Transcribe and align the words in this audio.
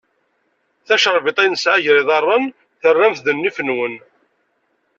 Tacerbiṭ 0.87 1.37
ay 1.39 1.49
nesɛa 1.49 1.77
gar 1.83 1.97
yiḍarren, 1.97 2.45
terram-t 2.81 3.19
d 3.25 3.27
nnif-nwen. 3.35 3.95